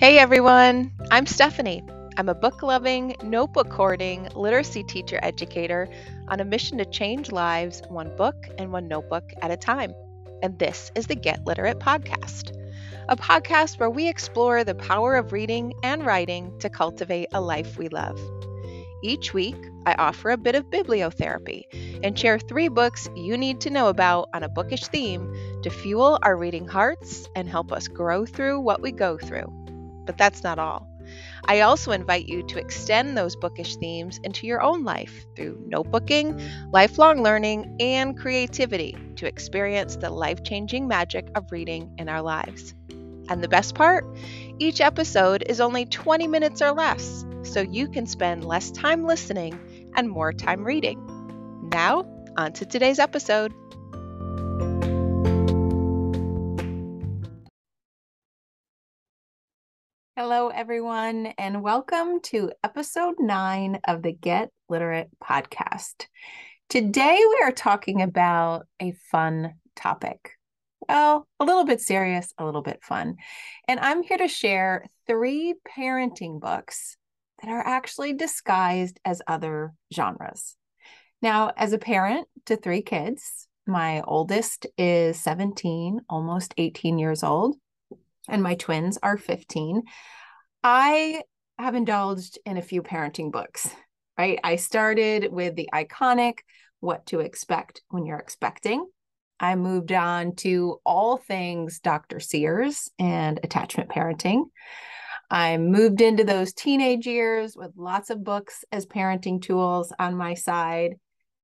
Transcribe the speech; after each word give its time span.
Hey 0.00 0.16
everyone, 0.16 0.92
I'm 1.10 1.26
Stephanie. 1.26 1.82
I'm 2.16 2.30
a 2.30 2.34
book 2.34 2.62
loving, 2.62 3.16
notebook 3.22 3.70
hoarding 3.70 4.30
literacy 4.34 4.82
teacher 4.82 5.20
educator 5.22 5.90
on 6.26 6.40
a 6.40 6.44
mission 6.46 6.78
to 6.78 6.86
change 6.86 7.30
lives 7.30 7.82
one 7.86 8.16
book 8.16 8.34
and 8.56 8.72
one 8.72 8.88
notebook 8.88 9.30
at 9.42 9.50
a 9.50 9.58
time. 9.58 9.92
And 10.42 10.58
this 10.58 10.90
is 10.94 11.06
the 11.06 11.16
Get 11.16 11.44
Literate 11.44 11.80
podcast, 11.80 12.56
a 13.10 13.16
podcast 13.18 13.78
where 13.78 13.90
we 13.90 14.08
explore 14.08 14.64
the 14.64 14.74
power 14.74 15.16
of 15.16 15.32
reading 15.34 15.74
and 15.82 16.06
writing 16.06 16.58
to 16.60 16.70
cultivate 16.70 17.28
a 17.34 17.42
life 17.42 17.76
we 17.76 17.90
love. 17.90 18.18
Each 19.02 19.34
week, 19.34 19.56
I 19.84 19.92
offer 19.98 20.30
a 20.30 20.38
bit 20.38 20.54
of 20.54 20.70
bibliotherapy 20.70 21.64
and 22.02 22.18
share 22.18 22.38
three 22.38 22.68
books 22.68 23.10
you 23.14 23.36
need 23.36 23.60
to 23.60 23.70
know 23.70 23.88
about 23.88 24.30
on 24.32 24.44
a 24.44 24.48
bookish 24.48 24.86
theme 24.86 25.30
to 25.62 25.68
fuel 25.68 26.18
our 26.22 26.38
reading 26.38 26.66
hearts 26.66 27.28
and 27.36 27.46
help 27.46 27.70
us 27.70 27.86
grow 27.86 28.24
through 28.24 28.60
what 28.60 28.80
we 28.80 28.92
go 28.92 29.18
through. 29.18 29.59
But 30.10 30.18
that's 30.18 30.42
not 30.42 30.58
all. 30.58 30.88
I 31.44 31.60
also 31.60 31.92
invite 31.92 32.26
you 32.26 32.42
to 32.48 32.58
extend 32.58 33.16
those 33.16 33.36
bookish 33.36 33.76
themes 33.76 34.18
into 34.24 34.44
your 34.44 34.60
own 34.60 34.82
life 34.82 35.24
through 35.36 35.64
notebooking, 35.68 36.72
lifelong 36.72 37.22
learning, 37.22 37.76
and 37.78 38.18
creativity 38.18 38.96
to 39.14 39.26
experience 39.26 39.94
the 39.94 40.10
life 40.10 40.42
changing 40.42 40.88
magic 40.88 41.28
of 41.36 41.52
reading 41.52 41.94
in 41.96 42.08
our 42.08 42.22
lives. 42.22 42.74
And 43.28 43.40
the 43.40 43.46
best 43.46 43.76
part? 43.76 44.04
Each 44.58 44.80
episode 44.80 45.44
is 45.46 45.60
only 45.60 45.86
20 45.86 46.26
minutes 46.26 46.60
or 46.60 46.72
less, 46.72 47.24
so 47.44 47.60
you 47.60 47.86
can 47.86 48.08
spend 48.08 48.44
less 48.44 48.72
time 48.72 49.04
listening 49.04 49.92
and 49.94 50.10
more 50.10 50.32
time 50.32 50.64
reading. 50.64 50.98
Now, 51.72 52.04
on 52.36 52.52
to 52.54 52.66
today's 52.66 52.98
episode. 52.98 53.54
Hello, 60.22 60.48
everyone, 60.48 61.28
and 61.38 61.62
welcome 61.62 62.20
to 62.24 62.52
episode 62.62 63.14
nine 63.18 63.80
of 63.88 64.02
the 64.02 64.12
Get 64.12 64.50
Literate 64.68 65.08
podcast. 65.18 66.08
Today, 66.68 67.18
we 67.18 67.40
are 67.42 67.52
talking 67.52 68.02
about 68.02 68.66
a 68.82 68.92
fun 69.10 69.54
topic. 69.74 70.32
Well, 70.86 71.26
a 71.40 71.44
little 71.46 71.64
bit 71.64 71.80
serious, 71.80 72.34
a 72.36 72.44
little 72.44 72.60
bit 72.60 72.84
fun. 72.84 73.16
And 73.66 73.80
I'm 73.80 74.02
here 74.02 74.18
to 74.18 74.28
share 74.28 74.84
three 75.06 75.54
parenting 75.66 76.38
books 76.38 76.98
that 77.40 77.50
are 77.50 77.66
actually 77.66 78.12
disguised 78.12 79.00
as 79.06 79.22
other 79.26 79.72
genres. 79.90 80.54
Now, 81.22 81.50
as 81.56 81.72
a 81.72 81.78
parent 81.78 82.28
to 82.44 82.56
three 82.56 82.82
kids, 82.82 83.48
my 83.66 84.02
oldest 84.02 84.66
is 84.76 85.18
17, 85.18 86.02
almost 86.10 86.52
18 86.58 86.98
years 86.98 87.22
old, 87.22 87.56
and 88.28 88.42
my 88.42 88.54
twins 88.54 88.98
are 89.02 89.16
15. 89.16 89.82
I 90.62 91.22
have 91.58 91.74
indulged 91.74 92.38
in 92.44 92.56
a 92.56 92.62
few 92.62 92.82
parenting 92.82 93.30
books, 93.30 93.68
right? 94.18 94.38
I 94.42 94.56
started 94.56 95.32
with 95.32 95.56
the 95.56 95.68
iconic 95.72 96.38
What 96.80 97.06
to 97.06 97.20
Expect 97.20 97.82
When 97.88 98.06
You're 98.06 98.18
Expecting. 98.18 98.86
I 99.38 99.54
moved 99.56 99.92
on 99.92 100.34
to 100.36 100.80
all 100.84 101.16
things 101.16 101.80
Dr. 101.80 102.20
Sears 102.20 102.90
and 102.98 103.40
attachment 103.42 103.88
parenting. 103.88 104.44
I 105.30 105.56
moved 105.56 106.00
into 106.00 106.24
those 106.24 106.52
teenage 106.52 107.06
years 107.06 107.56
with 107.56 107.70
lots 107.76 108.10
of 108.10 108.24
books 108.24 108.64
as 108.72 108.84
parenting 108.84 109.40
tools 109.40 109.92
on 109.98 110.16
my 110.16 110.34
side. 110.34 110.96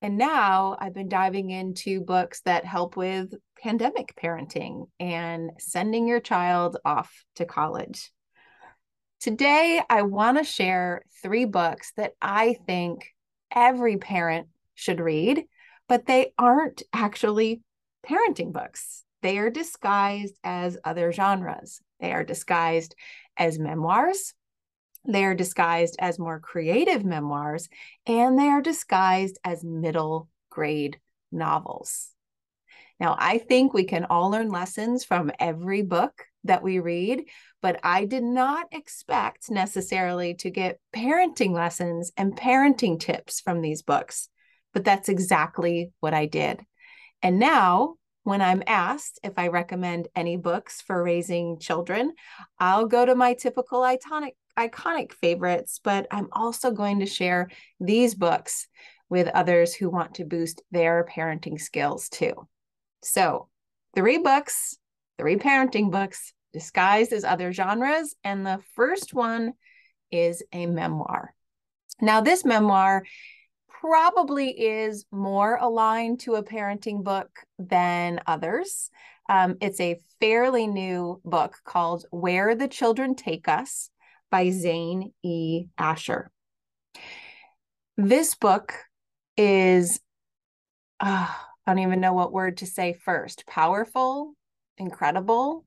And 0.02 0.19
now 0.19 0.77
I've 0.78 0.94
been 0.94 1.08
diving 1.08 1.50
into 1.50 2.00
books 2.00 2.42
that 2.42 2.64
help 2.64 2.97
with 2.97 3.33
pandemic 3.62 4.14
parenting 4.22 4.89
and 5.00 5.50
sending 5.58 6.06
your 6.06 6.20
child 6.20 6.77
off 6.84 7.25
to 7.36 7.44
college. 7.44 8.12
Today, 9.20 9.80
I 9.89 10.02
want 10.02 10.36
to 10.39 10.44
share 10.44 11.02
three 11.23 11.46
books 11.46 11.92
that 11.96 12.12
I 12.20 12.57
think 12.67 13.07
every 13.51 13.96
parent 13.96 14.48
should 14.74 15.01
read, 15.01 15.45
but 15.89 16.07
they 16.07 16.33
aren't 16.39 16.83
actually 16.92 17.63
parenting 18.07 18.52
books. 18.52 19.05
They 19.23 19.39
are 19.39 19.51
disguised 19.51 20.34
as 20.45 20.78
other 20.84 21.11
genres. 21.11 21.80
They 21.98 22.13
are 22.13 22.23
disguised 22.23 22.95
as 23.36 23.58
memoirs. 23.58 24.34
They 25.06 25.24
are 25.24 25.34
disguised 25.34 25.96
as 25.98 26.18
more 26.18 26.40
creative 26.40 27.05
memoirs, 27.05 27.68
and 28.06 28.39
they 28.39 28.48
are 28.48 28.62
disguised 28.62 29.39
as 29.44 29.64
middle 29.64 30.28
grade 30.50 30.98
novels. 31.30 32.11
Now, 32.98 33.14
I 33.18 33.39
think 33.39 33.72
we 33.72 33.84
can 33.84 34.06
all 34.06 34.30
learn 34.30 34.48
lessons 34.50 35.05
from 35.05 35.30
every 35.39 35.83
book 35.83 36.24
that 36.45 36.62
we 36.62 36.78
read, 36.78 37.24
but 37.61 37.78
I 37.83 38.05
did 38.05 38.22
not 38.22 38.66
expect 38.72 39.50
necessarily 39.50 40.34
to 40.34 40.50
get 40.50 40.80
parenting 40.95 41.52
lessons 41.52 42.12
and 42.16 42.36
parenting 42.36 42.98
tips 42.98 43.40
from 43.40 43.61
these 43.61 43.83
books. 43.83 44.28
But 44.72 44.84
that's 44.84 45.08
exactly 45.08 45.92
what 46.00 46.14
I 46.14 46.27
did. 46.27 46.64
And 47.22 47.39
now, 47.39 47.96
when 48.24 48.42
I'm 48.42 48.62
asked 48.66 49.20
if 49.22 49.34
I 49.36 49.48
recommend 49.48 50.08
any 50.16 50.36
books 50.36 50.80
for 50.80 51.02
raising 51.02 51.58
children, 51.58 52.12
I'll 52.58 52.86
go 52.86 53.05
to 53.05 53.14
my 53.14 53.34
typical 53.34 53.80
iconic 53.80 54.33
iconic 54.58 55.12
favorites, 55.12 55.80
but 55.83 56.06
I'm 56.11 56.28
also 56.33 56.70
going 56.70 57.00
to 57.00 57.06
share 57.06 57.50
these 57.80 58.14
books 58.14 58.68
with 59.08 59.28
others 59.28 59.74
who 59.74 59.89
want 59.89 60.14
to 60.14 60.24
boost 60.24 60.62
their 60.70 61.05
parenting 61.05 61.61
skills 61.61 62.08
too. 62.08 62.48
So, 63.02 63.48
three 63.95 64.18
books, 64.18 64.77
three 65.18 65.36
parenting 65.36 65.90
books 65.90 66.33
disguised 66.52 67.12
as 67.12 67.24
other 67.24 67.52
genres. 67.52 68.14
And 68.24 68.45
the 68.45 68.61
first 68.74 69.14
one 69.14 69.52
is 70.11 70.42
a 70.52 70.66
memoir. 70.66 71.34
Now, 72.00 72.20
this 72.20 72.45
memoir 72.45 73.05
probably 73.68 74.50
is 74.50 75.05
more 75.12 75.56
aligned 75.56 76.20
to 76.20 76.34
a 76.34 76.42
parenting 76.42 77.05
book 77.05 77.28
than 77.58 78.20
others. 78.27 78.90
Um, 79.28 79.56
it's 79.61 79.80
a 79.80 80.00
fairly 80.20 80.66
new 80.66 81.20
book 81.24 81.58
called 81.64 82.06
Where 82.11 82.55
the 82.55 82.68
Children 82.68 83.14
Take 83.14 83.48
Us 83.48 83.90
by 84.31 84.51
Zane 84.51 85.13
E. 85.23 85.67
Asher. 85.79 86.31
This 87.97 88.35
book 88.35 88.75
is, 89.37 90.01
uh, 91.01 91.29
I 91.67 91.75
don't 91.75 91.79
even 91.79 92.01
know 92.01 92.13
what 92.13 92.33
word 92.33 92.59
to 92.59 92.67
say 92.67 92.92
first 92.92 93.47
powerful, 93.47 94.35
incredible, 94.79 95.64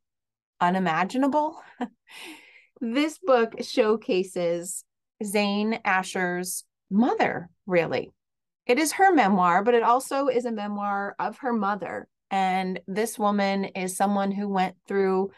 unimaginable. 0.62 1.62
this 2.81 3.18
book 3.18 3.56
showcases 3.62 4.84
Zane 5.24 5.80
Asher's 5.84 6.64
mother, 6.90 7.50
really. 7.66 8.12
It 8.66 8.78
is 8.78 8.94
her 8.94 9.12
memoir, 9.14 9.64
but 9.64 9.74
it 9.74 9.84
also 9.84 10.28
is 10.28 10.46
a 10.46 10.52
memoir 10.52 11.16
of 11.18 11.40
her 11.40 11.53
mother. 11.53 12.08
And 12.30 12.80
this 12.88 13.18
woman 13.18 13.66
is 13.66 13.97
someone 13.97 14.31
who 14.31 14.47
went 14.47 14.76
through 14.88 15.31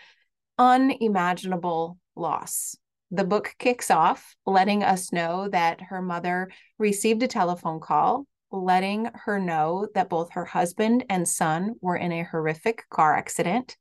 unimaginable 0.58 1.98
loss. 2.16 2.76
The 3.11 3.25
book 3.25 3.55
kicks 3.59 3.91
off 3.91 4.35
letting 4.45 4.83
us 4.83 5.11
know 5.11 5.49
that 5.49 5.81
her 5.81 6.01
mother 6.01 6.49
received 6.79 7.22
a 7.23 7.27
telephone 7.27 7.79
call 7.79 8.25
letting 8.53 9.09
her 9.13 9.39
know 9.39 9.88
that 9.95 10.09
both 10.09 10.31
her 10.31 10.45
husband 10.45 11.05
and 11.09 11.27
son 11.27 11.75
were 11.81 11.95
in 11.95 12.11
a 12.11 12.23
horrific 12.23 12.83
car 12.89 13.16
accident 13.16 13.77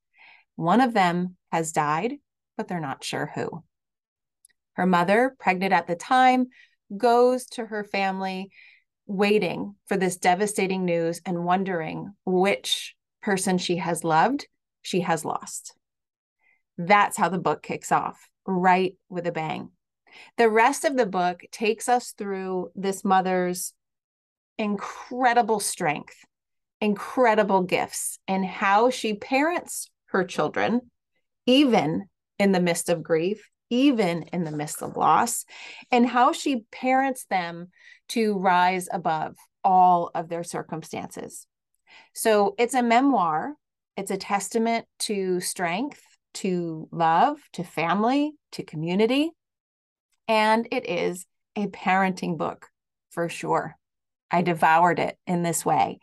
one 0.61 0.83
of 0.83 0.93
them 0.93 1.37
has 1.53 1.73
died, 1.73 2.17
but 2.59 2.69
they're 2.69 2.81
not 2.81 3.03
sure 3.03 3.33
who. 3.35 3.65
Her 4.75 4.85
mother, 4.85 5.35
pregnant 5.39 5.73
at 5.73 5.87
the 5.87 5.97
time, 5.97 6.49
goes 6.95 7.47
to 7.47 7.65
her 7.65 7.83
family 7.83 8.51
waiting 9.07 9.75
for 9.87 9.97
this 9.97 10.19
devastating 10.19 10.85
news 10.85 11.23
and 11.25 11.47
wondering 11.47 12.13
which 12.27 12.95
person 13.23 13.57
she 13.57 13.77
has 13.77 14.05
loved, 14.05 14.49
she 14.83 15.01
has 15.01 15.25
lost. 15.25 15.75
That's 16.77 17.17
how 17.17 17.31
the 17.31 17.39
book 17.39 17.63
kicks 17.63 17.91
off, 17.91 18.29
right 18.59 18.97
with 19.09 19.27
a 19.27 19.33
bang. 19.33 19.71
The 20.37 20.49
rest 20.49 20.85
of 20.85 20.97
the 20.97 21.07
book 21.07 21.43
takes 21.53 21.89
us 21.89 22.13
through 22.13 22.71
this 22.75 23.05
mother's 23.05 23.73
incredible 24.59 25.61
strength, 25.61 26.17
incredible 26.81 27.63
gifts, 27.63 28.19
and 28.27 28.45
how 28.45 28.91
she 28.91 29.15
parents 29.15 29.91
her 30.07 30.25
children, 30.25 30.91
even 31.47 32.09
in 32.39 32.53
the 32.53 32.61
midst 32.61 32.89
of 32.89 33.03
grief, 33.03 33.49
even 33.71 34.25
in 34.25 34.45
the 34.45 34.51
midst 34.51 34.83
of 34.83 34.97
loss, 34.97 35.45
and 35.91 36.07
how 36.07 36.33
she 36.33 36.65
parents 36.73 37.25
them 37.31 37.69
to 38.09 38.37
rise 38.39 38.89
above 38.93 39.37
all 39.63 40.11
of 40.15 40.29
their 40.29 40.43
circumstances. 40.43 41.47
So 42.15 42.55
it's 42.59 42.75
a 42.75 42.83
memoir, 42.83 43.55
it's 43.97 44.11
a 44.11 44.17
testament 44.17 44.87
to 45.01 45.41
strength, 45.41 46.03
to 46.35 46.89
love, 46.91 47.39
to 47.53 47.65
family, 47.65 48.33
to 48.53 48.63
community. 48.63 49.31
And 50.29 50.69
it 50.71 50.89
is 50.89 51.27
a 51.57 51.67
parenting 51.67 52.39
book 52.39 52.69
for 53.11 53.29
sure. 53.29 53.77
I 54.31 54.43
devoured 54.43 54.99
it 54.99 55.19
in 55.27 55.43
this 55.43 55.65
way. 55.65 55.99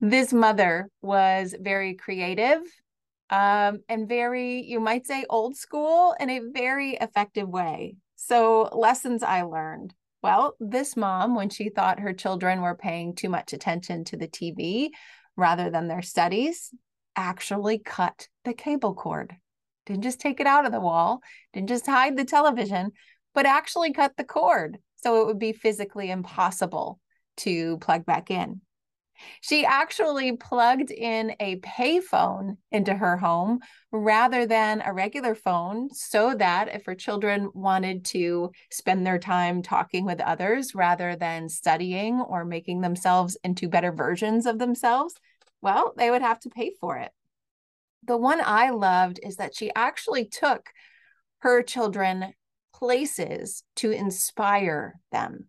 This 0.00 0.32
mother 0.32 0.88
was 1.02 1.54
very 1.58 1.94
creative 1.94 2.60
um, 3.30 3.80
and 3.88 4.08
very, 4.08 4.62
you 4.62 4.80
might 4.80 5.06
say, 5.06 5.24
old 5.30 5.56
school 5.56 6.14
in 6.18 6.30
a 6.30 6.40
very 6.52 6.94
effective 6.94 7.48
way. 7.48 7.96
So, 8.16 8.68
lessons 8.72 9.22
I 9.22 9.42
learned. 9.42 9.94
Well, 10.22 10.54
this 10.58 10.96
mom, 10.96 11.34
when 11.34 11.48
she 11.48 11.70
thought 11.70 12.00
her 12.00 12.12
children 12.12 12.60
were 12.60 12.74
paying 12.74 13.14
too 13.14 13.28
much 13.28 13.52
attention 13.52 14.04
to 14.06 14.16
the 14.16 14.28
TV 14.28 14.90
rather 15.36 15.70
than 15.70 15.88
their 15.88 16.02
studies, 16.02 16.74
actually 17.16 17.78
cut 17.78 18.28
the 18.44 18.52
cable 18.52 18.94
cord. 18.94 19.36
Didn't 19.90 20.04
just 20.04 20.20
take 20.20 20.38
it 20.38 20.46
out 20.46 20.66
of 20.66 20.70
the 20.70 20.78
wall, 20.78 21.20
didn't 21.52 21.68
just 21.68 21.84
hide 21.84 22.16
the 22.16 22.24
television, 22.24 22.92
but 23.34 23.44
actually 23.44 23.92
cut 23.92 24.16
the 24.16 24.22
cord 24.22 24.78
so 24.94 25.20
it 25.20 25.26
would 25.26 25.40
be 25.40 25.52
physically 25.52 26.12
impossible 26.12 27.00
to 27.38 27.76
plug 27.78 28.06
back 28.06 28.30
in. 28.30 28.60
She 29.40 29.66
actually 29.66 30.36
plugged 30.36 30.92
in 30.92 31.34
a 31.40 31.56
payphone 31.56 32.58
into 32.70 32.94
her 32.94 33.16
home 33.16 33.58
rather 33.90 34.46
than 34.46 34.80
a 34.80 34.92
regular 34.92 35.34
phone 35.34 35.92
so 35.92 36.36
that 36.36 36.72
if 36.72 36.86
her 36.86 36.94
children 36.94 37.50
wanted 37.52 38.04
to 38.06 38.52
spend 38.70 39.04
their 39.04 39.18
time 39.18 39.60
talking 39.60 40.04
with 40.04 40.20
others 40.20 40.72
rather 40.72 41.16
than 41.16 41.48
studying 41.48 42.20
or 42.20 42.44
making 42.44 42.80
themselves 42.80 43.36
into 43.42 43.68
better 43.68 43.90
versions 43.90 44.46
of 44.46 44.60
themselves, 44.60 45.16
well, 45.60 45.94
they 45.96 46.12
would 46.12 46.22
have 46.22 46.38
to 46.40 46.48
pay 46.48 46.70
for 46.80 46.96
it. 46.96 47.10
The 48.06 48.16
one 48.16 48.40
I 48.44 48.70
loved 48.70 49.20
is 49.22 49.36
that 49.36 49.54
she 49.54 49.70
actually 49.74 50.24
took 50.26 50.70
her 51.38 51.62
children 51.62 52.32
places 52.74 53.62
to 53.76 53.90
inspire 53.90 54.98
them. 55.12 55.48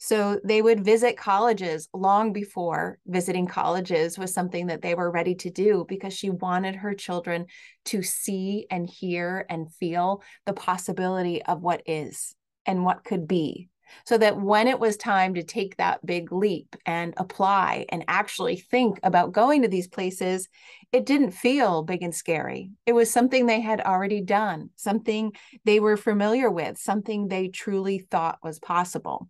So 0.00 0.40
they 0.44 0.62
would 0.62 0.84
visit 0.84 1.16
colleges 1.16 1.88
long 1.92 2.32
before 2.32 2.98
visiting 3.04 3.48
colleges 3.48 4.16
was 4.16 4.32
something 4.32 4.68
that 4.68 4.80
they 4.80 4.94
were 4.94 5.10
ready 5.10 5.34
to 5.36 5.50
do 5.50 5.84
because 5.88 6.12
she 6.12 6.30
wanted 6.30 6.76
her 6.76 6.94
children 6.94 7.46
to 7.86 8.02
see 8.02 8.66
and 8.70 8.88
hear 8.88 9.44
and 9.50 9.72
feel 9.74 10.22
the 10.46 10.52
possibility 10.52 11.42
of 11.42 11.62
what 11.62 11.82
is 11.84 12.36
and 12.64 12.84
what 12.84 13.02
could 13.02 13.26
be 13.26 13.70
so 14.04 14.18
that 14.18 14.40
when 14.40 14.68
it 14.68 14.78
was 14.78 14.96
time 14.96 15.34
to 15.34 15.42
take 15.42 15.76
that 15.76 16.04
big 16.04 16.32
leap 16.32 16.76
and 16.86 17.14
apply 17.16 17.86
and 17.88 18.04
actually 18.08 18.56
think 18.56 18.98
about 19.02 19.32
going 19.32 19.62
to 19.62 19.68
these 19.68 19.88
places, 19.88 20.48
it 20.92 21.06
didn't 21.06 21.32
feel 21.32 21.82
big 21.82 22.02
and 22.02 22.14
scary. 22.14 22.70
It 22.86 22.92
was 22.92 23.10
something 23.10 23.46
they 23.46 23.60
had 23.60 23.80
already 23.80 24.20
done, 24.20 24.70
something 24.76 25.32
they 25.64 25.80
were 25.80 25.96
familiar 25.96 26.50
with, 26.50 26.78
something 26.78 27.28
they 27.28 27.48
truly 27.48 27.98
thought 27.98 28.38
was 28.42 28.58
possible. 28.58 29.28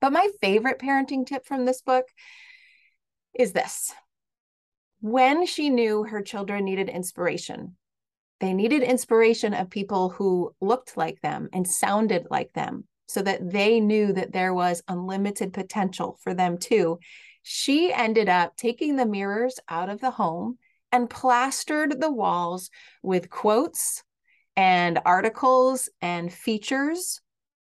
But 0.00 0.12
my 0.12 0.28
favorite 0.40 0.78
parenting 0.78 1.26
tip 1.26 1.46
from 1.46 1.64
this 1.64 1.82
book 1.82 2.06
is 3.34 3.52
this 3.52 3.92
when 5.00 5.46
she 5.46 5.70
knew 5.70 6.04
her 6.04 6.22
children 6.22 6.64
needed 6.64 6.88
inspiration, 6.88 7.76
they 8.40 8.52
needed 8.52 8.82
inspiration 8.82 9.54
of 9.54 9.70
people 9.70 10.10
who 10.10 10.54
looked 10.60 10.96
like 10.96 11.20
them 11.20 11.48
and 11.52 11.66
sounded 11.66 12.26
like 12.30 12.52
them 12.52 12.84
so 13.06 13.22
that 13.22 13.50
they 13.50 13.80
knew 13.80 14.12
that 14.12 14.32
there 14.32 14.52
was 14.52 14.82
unlimited 14.88 15.52
potential 15.52 16.18
for 16.22 16.34
them 16.34 16.58
too. 16.58 16.98
She 17.42 17.92
ended 17.92 18.28
up 18.28 18.56
taking 18.56 18.96
the 18.96 19.06
mirrors 19.06 19.58
out 19.68 19.88
of 19.88 20.00
the 20.00 20.10
home 20.10 20.58
and 20.92 21.08
plastered 21.10 22.00
the 22.00 22.10
walls 22.10 22.70
with 23.02 23.30
quotes 23.30 24.02
and 24.56 24.98
articles 25.04 25.88
and 26.00 26.32
features 26.32 27.20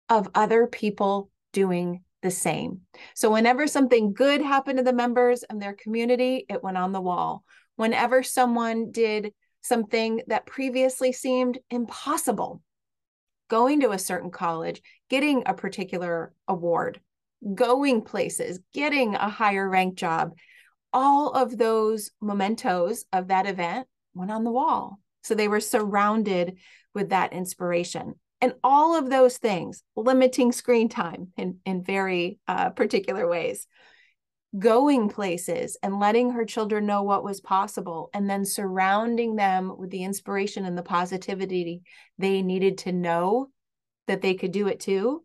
of 0.10 0.30
other 0.36 0.68
people 0.68 1.30
doing 1.52 2.04
the 2.22 2.32
same. 2.32 2.82
So, 3.16 3.32
whenever 3.32 3.68
something 3.68 4.14
good 4.14 4.42
happened 4.42 4.78
to 4.78 4.84
the 4.84 4.94
members 4.94 5.44
and 5.44 5.62
their 5.62 5.74
community, 5.74 6.46
it 6.50 6.64
went 6.64 6.78
on 6.78 6.92
the 6.92 7.02
wall. 7.02 7.44
Whenever 7.76 8.24
someone 8.24 8.92
did 8.92 9.34
something 9.62 10.22
that 10.28 10.46
previously 10.46 11.12
seemed 11.12 11.60
impossible, 11.70 12.62
going 13.50 13.82
to 13.82 13.92
a 13.92 14.00
certain 14.00 14.32
college, 14.32 14.82
getting 15.10 15.44
a 15.46 15.54
particular 15.54 16.34
award, 16.48 17.00
going 17.54 18.02
places, 18.02 18.60
getting 18.74 19.16
a 19.16 19.30
higher 19.30 19.70
rank 19.70 19.96
job, 19.96 20.34
all 20.94 21.32
of 21.32 21.58
those 21.58 22.12
mementos 22.22 23.06
of 23.12 23.28
that 23.28 23.46
event 23.46 23.88
went 24.14 24.32
on 24.32 24.44
the 24.44 24.52
wall. 24.52 25.00
So 25.24 25.36
they 25.36 25.48
were 25.48 25.60
surrounded 25.60 26.58
with 26.94 27.10
that 27.10 27.34
inspiration. 27.34 28.16
And 28.42 28.54
all 28.64 28.96
of 28.96 29.10
those 29.10 29.38
things, 29.38 29.84
limiting 29.96 30.52
screen 30.52 30.88
time 30.88 31.30
in, 31.38 31.60
in 31.66 31.84
very 31.84 32.40
uh, 32.48 32.70
particular 32.70 33.28
ways, 33.28 33.68
going 34.58 35.10
places 35.10 35.78
and 35.84 36.00
letting 36.00 36.32
her 36.32 36.46
children 36.46 36.86
know 36.86 37.04
what 37.04 37.24
was 37.24 37.42
possible, 37.42 38.10
and 38.14 38.30
then 38.30 38.46
surrounding 38.46 39.36
them 39.36 39.76
with 39.78 39.90
the 39.90 40.04
inspiration 40.04 40.66
and 40.66 40.78
the 40.78 40.84
positivity 40.84 41.82
they 42.18 42.42
needed 42.42 42.78
to 42.80 42.92
know 42.92 43.50
that 44.08 44.22
they 44.22 44.34
could 44.34 44.52
do 44.52 44.68
it 44.68 44.80
too. 44.80 45.24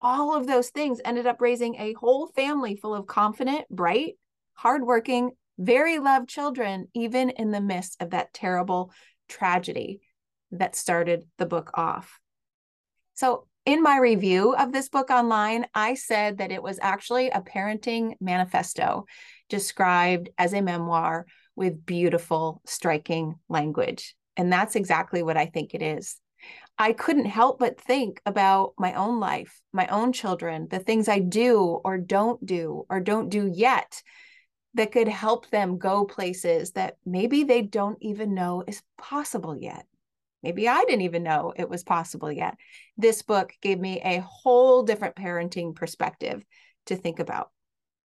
All 0.00 0.36
of 0.36 0.46
those 0.46 0.70
things 0.70 1.00
ended 1.04 1.26
up 1.26 1.40
raising 1.40 1.76
a 1.76 1.94
whole 1.94 2.26
family 2.28 2.76
full 2.76 2.94
of 2.94 3.06
confident, 3.06 3.68
bright, 3.70 4.14
hardworking, 4.54 5.30
very 5.58 5.98
loved 5.98 6.28
children, 6.28 6.88
even 6.94 7.30
in 7.30 7.50
the 7.50 7.60
midst 7.60 8.00
of 8.00 8.10
that 8.10 8.34
terrible 8.34 8.92
tragedy 9.28 10.00
that 10.52 10.76
started 10.76 11.24
the 11.38 11.46
book 11.46 11.70
off. 11.74 12.20
So, 13.14 13.46
in 13.66 13.82
my 13.82 13.98
review 13.98 14.54
of 14.54 14.72
this 14.72 14.88
book 14.88 15.10
online, 15.10 15.66
I 15.74 15.94
said 15.94 16.38
that 16.38 16.52
it 16.52 16.62
was 16.62 16.78
actually 16.80 17.30
a 17.30 17.42
parenting 17.42 18.14
manifesto 18.20 19.06
described 19.48 20.30
as 20.38 20.54
a 20.54 20.62
memoir 20.62 21.26
with 21.56 21.84
beautiful, 21.84 22.62
striking 22.64 23.34
language. 23.48 24.14
And 24.36 24.52
that's 24.52 24.76
exactly 24.76 25.22
what 25.22 25.36
I 25.36 25.46
think 25.46 25.74
it 25.74 25.82
is. 25.82 26.20
I 26.78 26.92
couldn't 26.92 27.24
help 27.24 27.58
but 27.58 27.80
think 27.80 28.20
about 28.24 28.74
my 28.78 28.94
own 28.94 29.18
life, 29.18 29.60
my 29.72 29.88
own 29.88 30.12
children, 30.12 30.68
the 30.70 30.78
things 30.78 31.08
I 31.08 31.18
do 31.18 31.80
or 31.84 31.98
don't 31.98 32.44
do 32.46 32.86
or 32.88 33.00
don't 33.00 33.30
do 33.30 33.50
yet 33.52 34.00
that 34.74 34.92
could 34.92 35.08
help 35.08 35.50
them 35.50 35.78
go 35.78 36.04
places 36.04 36.72
that 36.72 36.98
maybe 37.04 37.44
they 37.44 37.62
don't 37.62 37.98
even 38.00 38.34
know 38.34 38.62
is 38.66 38.82
possible 38.98 39.56
yet. 39.56 39.86
Maybe 40.46 40.68
I 40.68 40.84
didn't 40.84 41.02
even 41.02 41.24
know 41.24 41.52
it 41.56 41.68
was 41.68 41.82
possible 41.82 42.30
yet. 42.30 42.54
This 42.96 43.22
book 43.22 43.52
gave 43.60 43.80
me 43.80 44.00
a 44.00 44.20
whole 44.20 44.84
different 44.84 45.16
parenting 45.16 45.74
perspective 45.74 46.44
to 46.86 46.94
think 46.94 47.18
about. 47.18 47.50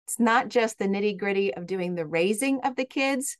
It's 0.07 0.21
not 0.21 0.51
just 0.51 0.79
the 0.79 0.85
nitty 0.85 1.17
gritty 1.17 1.55
of 1.55 1.67
doing 1.67 1.95
the 1.95 2.05
raising 2.05 2.61
of 2.61 2.77
the 2.77 2.85
kids, 2.85 3.39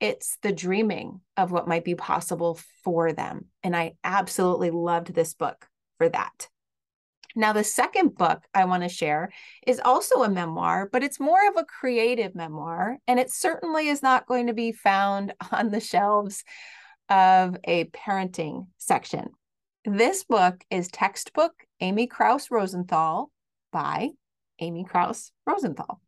it's 0.00 0.36
the 0.42 0.50
dreaming 0.50 1.20
of 1.36 1.52
what 1.52 1.68
might 1.68 1.84
be 1.84 1.94
possible 1.94 2.58
for 2.82 3.12
them. 3.12 3.44
And 3.62 3.76
I 3.76 3.92
absolutely 4.02 4.72
loved 4.72 5.14
this 5.14 5.34
book 5.34 5.68
for 5.98 6.08
that. 6.08 6.48
Now, 7.36 7.52
the 7.52 7.62
second 7.62 8.16
book 8.16 8.42
I 8.52 8.64
want 8.64 8.82
to 8.82 8.88
share 8.88 9.30
is 9.64 9.80
also 9.84 10.24
a 10.24 10.28
memoir, 10.28 10.88
but 10.90 11.04
it's 11.04 11.20
more 11.20 11.48
of 11.48 11.56
a 11.56 11.64
creative 11.64 12.34
memoir. 12.34 12.98
And 13.06 13.20
it 13.20 13.30
certainly 13.30 13.86
is 13.86 14.02
not 14.02 14.26
going 14.26 14.48
to 14.48 14.54
be 14.54 14.72
found 14.72 15.34
on 15.52 15.70
the 15.70 15.80
shelves 15.80 16.42
of 17.08 17.56
a 17.64 17.84
parenting 17.86 18.66
section. 18.78 19.30
This 19.84 20.24
book 20.24 20.64
is 20.70 20.88
Textbook 20.88 21.52
Amy 21.80 22.06
Krouse 22.06 22.50
Rosenthal 22.50 23.30
by 23.72 24.10
Amy 24.58 24.84
Krouse 24.84 25.30
Rosenthal. 25.46 26.00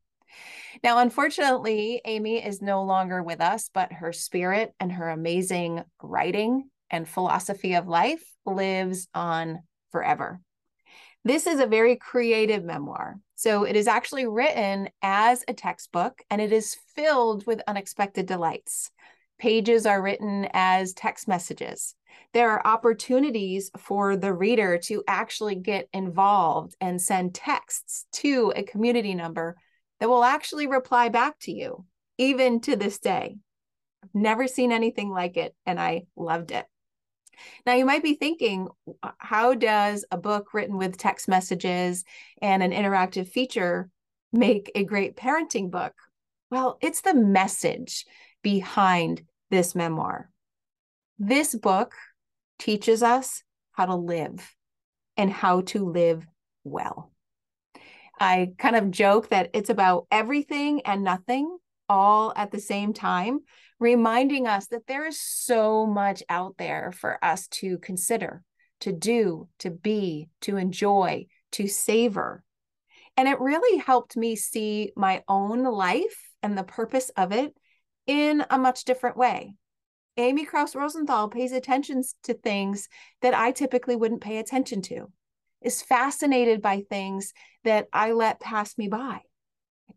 Now, 0.83 0.99
unfortunately, 0.99 2.01
Amy 2.05 2.45
is 2.45 2.63
no 2.63 2.85
longer 2.85 3.23
with 3.23 3.41
us, 3.41 3.71
but 3.73 3.93
her 3.93 4.13
spirit 4.13 4.73
and 4.81 4.93
her 4.93 5.11
amazing 5.11 5.83
writing 6.03 6.71
and 6.91 7.09
philosophy 7.09 7.75
of 7.75 7.89
life 7.89 8.23
lives 8.45 9.09
on 9.15 9.61
forever. 9.91 10.41
This 11.25 11.47
is 11.47 11.59
a 11.59 11.67
very 11.67 11.97
creative 11.97 12.65
memoir. 12.65 13.19
So 13.35 13.65
it 13.65 13.75
is 13.75 13.89
actually 13.89 14.27
written 14.27 14.89
as 15.03 15.45
a 15.49 15.55
textbook 15.55 16.23
and 16.31 16.41
it 16.41 16.53
is 16.53 16.77
filled 16.95 17.47
with 17.47 17.61
unexpected 17.67 18.27
delights. 18.27 18.91
Pages 19.39 19.87
are 19.87 20.01
written 20.01 20.49
as 20.53 20.95
text 20.95 21.29
messages. 21.29 21.95
There 22.33 22.51
are 22.51 22.67
opportunities 22.67 23.71
for 23.77 24.17
the 24.17 24.33
reader 24.33 24.79
to 24.85 25.05
actually 25.07 25.57
get 25.57 25.89
involved 25.93 26.75
and 26.81 27.01
send 27.01 27.35
texts 27.35 28.07
to 28.13 28.53
a 28.57 28.63
community 28.63 29.15
number 29.15 29.57
that 30.01 30.09
will 30.09 30.25
actually 30.25 30.67
reply 30.67 31.09
back 31.09 31.39
to 31.41 31.53
you, 31.53 31.85
even 32.19 32.61
to 32.63 32.77
this 32.77 32.99
day. 32.99 33.37
I've 34.03 34.15
never 34.15 34.47
seen 34.47 34.73
anything 34.73 35.11
like 35.11 35.37
it, 35.37 35.55
and 35.67 35.79
I 35.79 36.07
loved 36.17 36.51
it. 36.51 36.65
Now, 37.67 37.75
you 37.75 37.85
might 37.85 38.03
be 38.03 38.15
thinking, 38.15 38.69
how 39.19 39.55
does 39.55 40.05
a 40.11 40.17
book 40.17 40.55
written 40.55 40.79
with 40.79 40.97
text 40.97 41.29
messages 41.29 42.05
and 42.41 42.63
an 42.63 42.73
interactive 42.73 43.29
feature 43.29 43.91
make 44.33 44.71
a 44.75 44.85
great 44.85 45.17
parenting 45.17 45.71
book? 45.71 45.95
Well, 46.51 46.79
it's 46.81 47.03
the 47.03 47.15
message 47.15 48.07
behind 48.47 49.25
this 49.51 49.75
memoir. 49.75 50.31
This 51.19 51.53
book 51.53 51.97
teaches 52.61 53.03
us 53.03 53.43
how 53.73 53.87
to 53.87 53.97
live 53.97 54.55
and 55.17 55.33
how 55.33 55.63
to 55.63 55.85
live 55.85 56.25
well. 56.63 57.11
I 58.21 58.53
kind 58.57 58.77
of 58.77 58.93
joke 58.93 59.31
that 59.31 59.51
it's 59.53 59.69
about 59.69 60.07
everything 60.13 60.83
and 60.83 61.03
nothing 61.03 61.59
all 61.89 62.33
at 62.37 62.53
the 62.53 62.61
same 62.61 62.93
time, 62.93 63.41
reminding 63.81 64.47
us 64.47 64.69
that 64.69 64.87
there 64.87 65.09
is 65.09 65.21
so 65.21 65.85
much 65.85 66.23
out 66.29 66.55
there 66.57 66.93
for 66.93 67.19
us 67.25 67.49
to 67.49 67.79
consider, 67.79 68.45
to 68.79 68.93
do, 68.93 69.49
to 69.59 69.73
be, 69.73 70.29
to 70.43 70.57
enjoy, 70.57 71.27
to 71.51 71.67
savor. 71.67 72.45
And 73.17 73.27
it 73.27 73.41
really 73.41 73.79
helped 73.79 74.17
me 74.17 74.37
see 74.37 74.93
my 74.95 75.25
own 75.27 75.65
life 75.65 76.31
and 76.45 76.57
the 76.57 76.63
purpose 76.63 77.11
of 77.17 77.33
it 77.33 77.53
in 78.07 78.45
a 78.51 78.59
much 78.59 78.85
different 78.85 79.17
way. 79.17 79.55
Amy 80.17 80.47
Krouse 80.47 80.75
Rosenthal 80.75 81.29
pays 81.29 81.53
attention 81.53 82.03
to 82.23 82.35
things 82.35 82.89
that 83.21 83.35
I 83.35 83.51
typically 83.51 83.97
wouldn't 83.97 84.23
pay 84.23 84.39
attention 84.39 84.81
to, 84.83 85.11
is 85.61 85.83
fascinated 85.83 86.63
by 86.63 86.81
things 86.81 87.35
that 87.65 87.89
I 87.93 88.13
let 88.13 88.41
pass 88.41 88.79
me 88.79 88.89
by. 88.89 89.21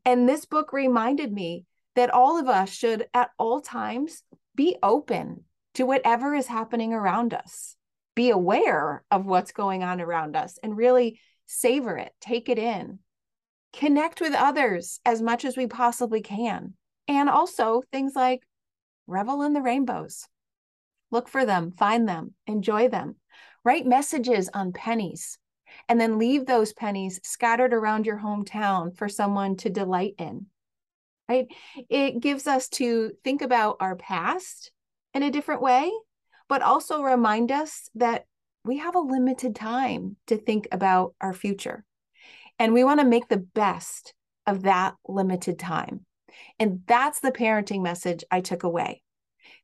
And 0.03 0.27
this 0.27 0.45
book 0.45 0.73
reminded 0.73 1.31
me 1.31 1.65
that 1.95 2.09
all 2.09 2.39
of 2.39 2.47
us 2.47 2.69
should 2.69 3.07
at 3.13 3.29
all 3.37 3.61
times 3.61 4.23
be 4.55 4.75
open 4.83 5.45
to 5.75 5.85
whatever 5.85 6.33
is 6.35 6.47
happening 6.47 6.93
around 6.93 7.33
us, 7.33 7.77
be 8.15 8.29
aware 8.29 9.03
of 9.09 9.25
what's 9.25 9.51
going 9.51 9.83
on 9.83 10.01
around 10.01 10.35
us, 10.35 10.57
and 10.61 10.75
really 10.75 11.19
savor 11.45 11.97
it, 11.97 12.11
take 12.19 12.49
it 12.49 12.59
in, 12.59 12.99
connect 13.71 14.19
with 14.19 14.33
others 14.33 14.99
as 15.05 15.21
much 15.21 15.45
as 15.45 15.55
we 15.55 15.67
possibly 15.67 16.21
can. 16.21 16.73
And 17.09 17.27
also 17.27 17.81
things 17.91 18.15
like 18.15 18.43
revel 19.07 19.41
in 19.41 19.53
the 19.53 19.61
rainbows. 19.61 20.27
Look 21.09 21.27
for 21.27 21.43
them, 21.43 21.71
find 21.71 22.07
them, 22.07 22.35
enjoy 22.45 22.87
them. 22.87 23.15
Write 23.65 23.87
messages 23.87 24.47
on 24.53 24.73
pennies 24.73 25.39
and 25.87 25.99
then 25.99 26.19
leave 26.19 26.45
those 26.45 26.71
pennies 26.71 27.19
scattered 27.23 27.73
around 27.73 28.05
your 28.05 28.19
hometown 28.19 28.95
for 28.95 29.09
someone 29.09 29.55
to 29.57 29.71
delight 29.71 30.13
in. 30.19 30.45
Right? 31.27 31.47
It 31.89 32.19
gives 32.19 32.45
us 32.45 32.69
to 32.69 33.11
think 33.23 33.41
about 33.41 33.77
our 33.79 33.95
past 33.95 34.71
in 35.15 35.23
a 35.23 35.31
different 35.31 35.63
way, 35.63 35.91
but 36.47 36.61
also 36.61 37.01
remind 37.01 37.51
us 37.51 37.89
that 37.95 38.25
we 38.63 38.77
have 38.77 38.95
a 38.95 38.99
limited 38.99 39.55
time 39.55 40.15
to 40.27 40.37
think 40.37 40.67
about 40.71 41.15
our 41.19 41.33
future. 41.33 41.85
And 42.59 42.71
we 42.73 42.83
want 42.83 42.99
to 42.99 43.05
make 43.05 43.27
the 43.27 43.37
best 43.37 44.13
of 44.45 44.63
that 44.63 44.95
limited 45.07 45.57
time. 45.57 46.05
And 46.59 46.81
that's 46.87 47.19
the 47.19 47.31
parenting 47.31 47.81
message 47.81 48.23
I 48.29 48.41
took 48.41 48.63
away. 48.63 49.01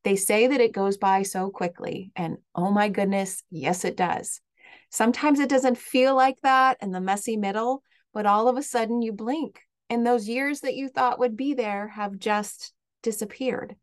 They 0.04 0.16
say 0.16 0.48
that 0.48 0.62
it 0.62 0.74
goes 0.74 0.98
by 0.98 1.24
so 1.24 1.50
quickly. 1.50 2.12
And 2.16 2.38
oh 2.54 2.72
my 2.72 2.90
goodness, 2.90 3.44
yes, 3.50 3.86
it 3.86 3.98
does. 3.98 4.42
Sometimes 4.90 5.40
it 5.40 5.50
doesn't 5.50 5.78
feel 5.78 6.16
like 6.16 6.40
that 6.42 6.78
in 6.82 6.92
the 6.92 7.02
messy 7.02 7.38
middle, 7.38 7.84
but 8.14 8.26
all 8.26 8.48
of 8.48 8.58
a 8.58 8.64
sudden 8.64 9.02
you 9.02 9.14
blink 9.14 9.62
and 9.90 10.06
those 10.06 10.28
years 10.28 10.62
that 10.62 10.76
you 10.76 10.90
thought 10.90 11.20
would 11.20 11.38
be 11.38 11.54
there 11.54 11.90
have 11.90 12.18
just 12.18 12.74
disappeared. 13.04 13.76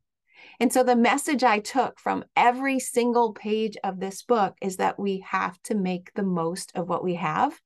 And 0.59 0.73
so 0.73 0.83
the 0.83 0.97
message 0.97 1.45
I 1.45 1.61
took 1.61 2.01
from 2.01 2.25
every 2.37 2.81
single 2.81 3.33
page 3.33 3.77
of 3.85 4.01
this 4.01 4.23
book 4.23 4.57
is 4.61 4.79
that 4.79 4.99
we 4.99 5.25
have 5.29 5.61
to 5.65 5.75
make 5.75 6.13
the 6.15 6.25
most 6.25 6.73
of 6.75 6.89
what 6.89 7.05
we 7.05 7.15
have 7.15 7.59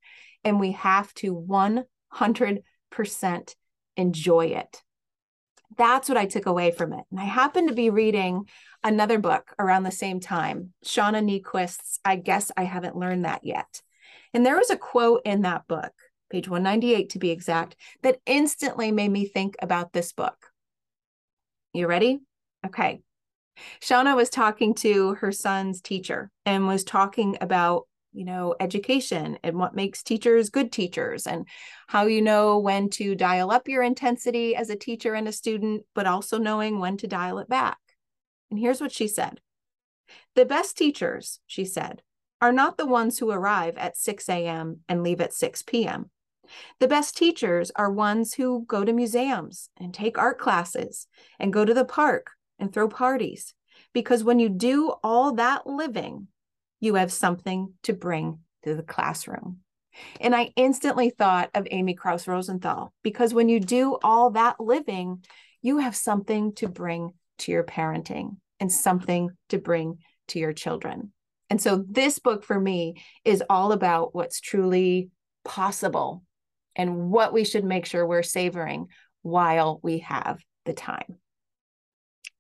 and 0.45 0.61
we 0.61 0.73
have 0.73 1.15
to 1.15 1.35
100% 1.35 3.55
enjoy 3.97 4.47
it. 4.47 4.83
That's 5.77 6.09
what 6.09 6.19
I 6.19 6.27
took 6.27 6.47
away 6.47 6.71
from 6.71 6.93
it. 6.93 7.05
And 7.11 7.21
I 7.21 7.25
happened 7.25 7.69
to 7.69 7.75
be 7.75 7.91
reading 7.91 8.49
another 8.83 9.19
book 9.19 9.55
around 9.59 9.83
the 9.83 9.91
same 9.91 10.21
time, 10.21 10.73
Shauna 10.85 11.23
Niequist's 11.23 11.99
I 12.05 12.17
Guess 12.17 12.53
I 12.57 12.65
Haven't 12.65 12.97
Learned 12.97 13.25
That 13.25 13.45
Yet. 13.45 13.83
And 14.33 14.45
there 14.45 14.57
was 14.57 14.71
a 14.71 14.77
quote 14.77 15.23
in 15.25 15.43
that 15.43 15.67
book, 15.67 15.93
page 16.31 16.49
198 16.49 17.11
to 17.11 17.19
be 17.19 17.31
exact, 17.31 17.77
that 18.03 18.21
instantly 18.27 18.93
made 18.93 19.11
me 19.11 19.27
think 19.27 19.57
about 19.61 19.93
this 19.93 20.13
book. 20.13 20.51
You 21.73 21.87
ready? 21.87 22.21
Okay. 22.65 23.01
Shauna 23.81 24.17
was 24.17 24.31
talking 24.31 24.75
to 24.75 25.15
her 25.15 25.33
son's 25.33 25.81
teacher 25.81 26.31
and 26.45 26.67
was 26.67 26.85
talking 26.85 27.39
about 27.41 27.87
you 28.17 28.25
know, 28.25 28.55
education 28.59 29.39
and 29.43 29.59
what 29.59 29.75
makes 29.75 30.03
teachers 30.03 30.49
good 30.49 30.73
teachers 30.73 31.27
and 31.27 31.47
how 31.87 32.07
you 32.07 32.23
know 32.23 32.59
when 32.59 32.89
to 32.89 33.15
dial 33.15 33.51
up 33.51 33.69
your 33.69 33.83
intensity 33.83 34.57
as 34.57 34.71
a 34.71 34.77
teacher 34.77 35.13
and 35.13 35.29
a 35.29 35.33
student, 35.33 35.85
but 35.95 36.07
also 36.07 36.39
knowing 36.39 36.79
when 36.79 36.97
to 36.97 37.07
dial 37.07 37.39
it 37.39 37.49
back. 37.49 37.77
And 38.51 38.59
here's 38.59 38.81
what 38.81 38.93
she 38.93 39.07
said 39.07 39.41
The 40.35 40.47
best 40.47 40.79
teachers, 40.79 41.41
she 41.47 41.67
said, 41.67 42.01
are 42.41 42.53
not 42.53 42.79
the 42.79 42.87
ones 42.87 43.19
who 43.19 43.31
arrive 43.31 43.77
at 43.77 43.99
6 43.99 44.29
a.m. 44.31 44.81
and 44.89 45.03
leave 45.03 45.21
at 45.21 45.35
6 45.35 45.63
p.m. 45.63 46.11
The 46.81 46.89
best 46.89 47.19
teachers 47.19 47.71
are 47.77 47.91
ones 47.91 48.33
who 48.33 48.65
go 48.67 48.83
to 48.83 48.93
museums 48.95 49.69
and 49.77 49.93
take 49.93 50.17
art 50.17 50.39
classes 50.39 51.07
and 51.39 51.53
go 51.53 51.67
to 51.67 51.75
the 51.75 51.85
park 51.85 52.31
and 52.59 52.73
throw 52.73 52.89
parties. 52.89 53.53
Because 53.93 54.25
when 54.25 54.39
you 54.39 54.49
do 54.49 54.95
all 55.03 55.33
that 55.33 55.67
living, 55.67 56.29
you 56.81 56.95
have 56.95 57.13
something 57.13 57.73
to 57.85 57.93
bring 57.93 58.41
to 58.65 58.75
the 58.75 58.83
classroom. 58.83 59.59
And 60.21 60.35
I 60.35 60.53
instantly 60.57 61.11
thought 61.11 61.51
of 61.55 61.67
Amy 61.71 61.95
Krouse 61.95 62.29
Rosenthal 62.29 62.93
because 63.03 63.33
when 63.33 63.49
you 63.49 63.61
do 63.61 63.97
all 64.03 64.31
that 64.31 64.61
living, 64.61 65.25
you 65.63 65.79
have 65.79 65.97
something 65.97 66.55
to 66.57 66.69
bring 66.69 67.13
to 67.39 67.53
your 67.53 67.65
parenting 67.65 68.37
and 68.61 68.71
something 68.71 69.31
to 69.49 69.59
bring 69.59 69.99
to 70.29 70.39
your 70.39 70.53
children. 70.53 71.13
And 71.49 71.61
so 71.61 71.85
this 71.89 72.19
book 72.19 72.45
for 72.45 72.59
me 72.59 73.03
is 73.25 73.43
all 73.49 73.73
about 73.73 74.15
what's 74.15 74.41
truly 74.41 75.11
possible 75.45 76.23
and 76.75 77.11
what 77.11 77.33
we 77.33 77.45
should 77.45 77.65
make 77.65 77.87
sure 77.87 78.07
we're 78.07 78.23
savoring 78.23 78.89
while 79.23 79.81
we 79.83 79.99
have 80.01 80.41
the 80.65 80.73
time. 80.73 81.17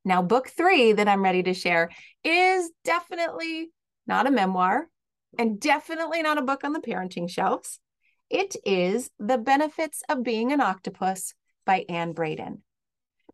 Now, 0.04 0.22
book 0.22 0.48
three 0.48 0.92
that 0.92 1.08
I'm 1.08 1.22
ready 1.22 1.42
to 1.44 1.54
share 1.54 1.90
is 2.22 2.70
definitely 2.84 3.70
not 4.06 4.26
a 4.26 4.30
memoir, 4.30 4.88
and 5.38 5.60
definitely 5.60 6.22
not 6.22 6.38
a 6.38 6.42
book 6.42 6.64
on 6.64 6.72
the 6.72 6.80
parenting 6.80 7.28
shelves. 7.28 7.80
It 8.30 8.56
is 8.64 9.10
The 9.18 9.38
Benefits 9.38 10.02
of 10.08 10.22
Being 10.22 10.52
an 10.52 10.60
Octopus 10.60 11.34
by 11.64 11.84
Ann 11.88 12.12
Braden. 12.12 12.62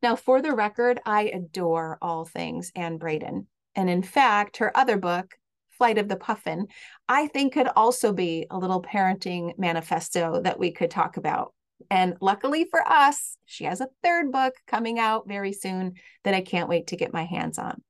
Now, 0.02 0.16
for 0.16 0.42
the 0.42 0.52
record, 0.52 1.00
I 1.06 1.24
adore 1.24 1.98
all 2.02 2.24
things 2.24 2.72
Ann 2.74 2.98
Braden. 2.98 3.46
And 3.74 3.88
in 3.88 4.02
fact, 4.02 4.58
her 4.58 4.76
other 4.76 4.98
book, 4.98 5.34
Flight 5.70 5.98
of 5.98 6.08
the 6.08 6.16
Puffin, 6.16 6.66
I 7.08 7.28
think 7.28 7.54
could 7.54 7.68
also 7.68 8.12
be 8.12 8.46
a 8.50 8.58
little 8.58 8.82
parenting 8.82 9.58
manifesto 9.58 10.40
that 10.42 10.58
we 10.58 10.72
could 10.72 10.90
talk 10.90 11.16
about. 11.16 11.54
And 11.90 12.16
luckily 12.20 12.66
for 12.70 12.86
us, 12.86 13.36
she 13.46 13.64
has 13.64 13.80
a 13.80 13.88
third 14.02 14.32
book 14.32 14.54
coming 14.66 14.98
out 14.98 15.26
very 15.26 15.52
soon 15.52 15.94
that 16.24 16.34
I 16.34 16.40
can't 16.40 16.68
wait 16.68 16.88
to 16.88 16.96
get 16.96 17.12
my 17.12 17.24
hands 17.24 17.58
on. 17.58 17.82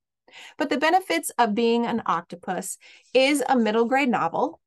But 0.58 0.70
The 0.70 0.78
Benefits 0.78 1.30
of 1.38 1.54
Being 1.54 1.86
an 1.86 2.02
Octopus 2.06 2.78
is 3.14 3.42
a 3.48 3.56
middle 3.56 3.84
grade 3.84 4.08
novel, 4.08 4.60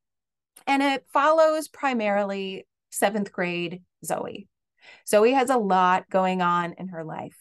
and 0.67 0.81
it 0.81 1.05
follows 1.11 1.67
primarily 1.67 2.67
seventh 2.91 3.31
grade 3.31 3.81
Zoe. 4.03 4.47
Zoe 5.07 5.33
has 5.33 5.49
a 5.49 5.57
lot 5.57 6.09
going 6.09 6.41
on 6.41 6.73
in 6.77 6.89
her 6.89 7.03
life. 7.03 7.37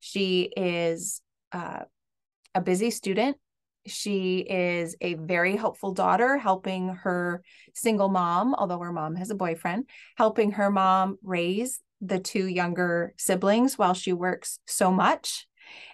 She 0.00 0.50
is 0.56 1.20
uh, 1.52 1.80
a 2.54 2.60
busy 2.60 2.90
student. 2.90 3.36
She 3.86 4.38
is 4.40 4.96
a 5.00 5.14
very 5.14 5.56
helpful 5.56 5.92
daughter, 5.92 6.36
helping 6.36 6.88
her 6.88 7.42
single 7.74 8.08
mom, 8.08 8.54
although 8.54 8.78
her 8.80 8.92
mom 8.92 9.16
has 9.16 9.30
a 9.30 9.34
boyfriend, 9.34 9.88
helping 10.16 10.52
her 10.52 10.70
mom 10.70 11.16
raise 11.22 11.80
the 12.00 12.18
two 12.18 12.46
younger 12.46 13.14
siblings 13.16 13.78
while 13.78 13.94
she 13.94 14.12
works 14.12 14.58
so 14.66 14.90
much. 14.90 15.46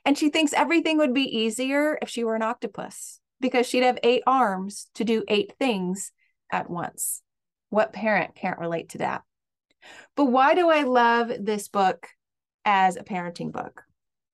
And 0.05 0.17
she 0.17 0.29
thinks 0.29 0.53
everything 0.53 0.99
would 0.99 1.15
be 1.15 1.39
easier 1.39 1.99
if 2.03 2.09
she 2.09 2.25
were 2.25 2.35
an 2.35 2.43
octopus 2.43 3.21
because 3.41 3.67
she'd 3.67 3.83
have 3.83 3.99
eight 4.03 4.23
arms 4.27 4.89
to 4.95 5.05
do 5.05 5.25
eight 5.29 5.53
things 5.59 6.13
at 6.53 6.71
once. 6.71 7.23
What 7.71 7.93
parent 7.93 8.35
can't 8.35 8.59
relate 8.59 8.91
to 8.91 8.99
that? 8.99 9.23
But 10.17 10.27
why 10.27 10.55
do 10.55 10.71
I 10.71 10.83
love 10.83 11.31
this 11.41 11.69
book 11.69 12.09
as 12.65 12.97
a 12.97 13.05
parenting 13.05 13.53
book? 13.53 13.83